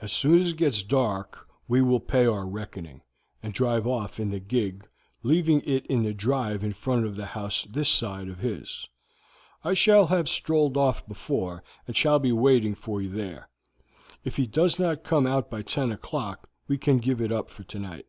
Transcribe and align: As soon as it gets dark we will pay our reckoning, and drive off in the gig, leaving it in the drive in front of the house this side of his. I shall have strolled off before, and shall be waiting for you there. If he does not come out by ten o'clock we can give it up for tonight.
As 0.00 0.10
soon 0.10 0.38
as 0.38 0.52
it 0.52 0.56
gets 0.56 0.82
dark 0.82 1.46
we 1.68 1.82
will 1.82 2.00
pay 2.00 2.24
our 2.24 2.46
reckoning, 2.46 3.02
and 3.42 3.52
drive 3.52 3.86
off 3.86 4.18
in 4.18 4.30
the 4.30 4.40
gig, 4.40 4.88
leaving 5.22 5.60
it 5.66 5.84
in 5.84 6.02
the 6.02 6.14
drive 6.14 6.64
in 6.64 6.72
front 6.72 7.04
of 7.04 7.14
the 7.14 7.26
house 7.26 7.66
this 7.68 7.90
side 7.90 8.28
of 8.28 8.38
his. 8.38 8.88
I 9.62 9.74
shall 9.74 10.06
have 10.06 10.30
strolled 10.30 10.78
off 10.78 11.06
before, 11.06 11.62
and 11.86 11.94
shall 11.94 12.18
be 12.18 12.32
waiting 12.32 12.74
for 12.74 13.02
you 13.02 13.10
there. 13.10 13.50
If 14.24 14.36
he 14.36 14.46
does 14.46 14.78
not 14.78 15.04
come 15.04 15.26
out 15.26 15.50
by 15.50 15.60
ten 15.60 15.92
o'clock 15.92 16.48
we 16.66 16.78
can 16.78 16.96
give 16.96 17.20
it 17.20 17.30
up 17.30 17.50
for 17.50 17.64
tonight. 17.64 18.06